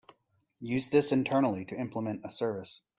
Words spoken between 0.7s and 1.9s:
this internally to